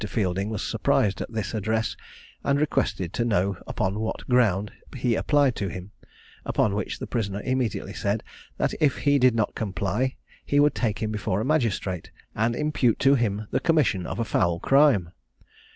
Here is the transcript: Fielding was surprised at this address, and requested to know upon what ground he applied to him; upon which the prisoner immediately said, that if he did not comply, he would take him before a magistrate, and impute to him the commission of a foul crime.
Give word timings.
Fielding 0.09 0.49
was 0.49 0.63
surprised 0.67 1.21
at 1.21 1.31
this 1.31 1.53
address, 1.53 1.95
and 2.43 2.59
requested 2.59 3.13
to 3.13 3.23
know 3.23 3.57
upon 3.67 3.99
what 3.99 4.27
ground 4.27 4.71
he 4.97 5.13
applied 5.13 5.55
to 5.55 5.67
him; 5.67 5.91
upon 6.43 6.73
which 6.73 6.97
the 6.97 7.05
prisoner 7.05 7.39
immediately 7.43 7.93
said, 7.93 8.23
that 8.57 8.73
if 8.81 8.97
he 9.05 9.19
did 9.19 9.35
not 9.35 9.53
comply, 9.53 10.15
he 10.43 10.59
would 10.59 10.73
take 10.73 11.03
him 11.03 11.11
before 11.11 11.39
a 11.39 11.45
magistrate, 11.45 12.09
and 12.33 12.55
impute 12.55 12.97
to 12.97 13.13
him 13.13 13.45
the 13.51 13.59
commission 13.59 14.07
of 14.07 14.17
a 14.17 14.25
foul 14.25 14.59
crime. 14.59 15.11